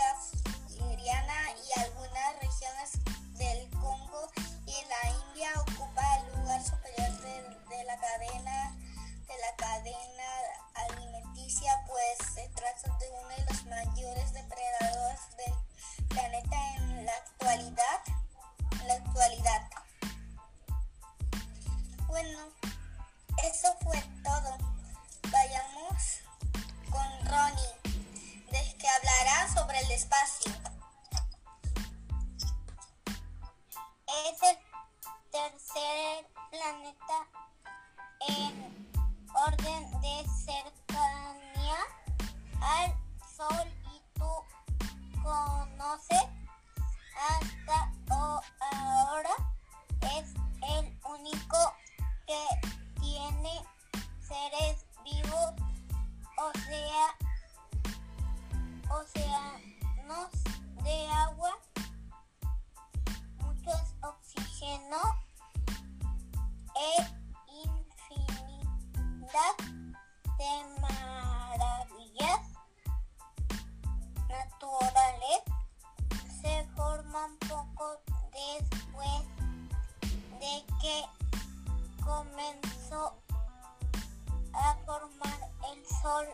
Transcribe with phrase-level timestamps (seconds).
[0.00, 0.40] África
[1.10, 2.90] y algunas regiones
[3.38, 4.30] del Congo
[4.66, 8.76] y la India ocupa el lugar superior de, de la cadena
[9.26, 10.24] de la cadena
[10.74, 15.54] alimenticia, pues se trata de uno de los mayores depredadores del
[16.08, 18.00] planeta en la actualidad.
[18.72, 19.70] En la actualidad.
[22.08, 22.38] Bueno,
[23.44, 24.02] eso fue
[38.28, 38.90] en
[39.34, 41.78] orden de cercanía
[42.60, 42.94] al
[43.36, 44.30] Sol y tú
[45.20, 46.24] conoces
[47.18, 47.92] hasta
[48.60, 49.34] ahora
[50.18, 50.32] es
[50.78, 51.74] el único
[52.26, 53.64] que tiene
[54.20, 55.54] seres vivos,
[56.38, 57.16] o sea,
[58.90, 59.60] o sea,
[82.20, 83.16] comenzó
[84.52, 85.38] a formar
[85.72, 86.26] el sol